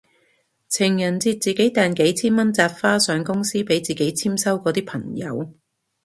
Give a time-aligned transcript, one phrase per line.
[0.67, 5.53] 情人節自己訂幾千蚊紮花上公司俾自己簽收嗰啲朋友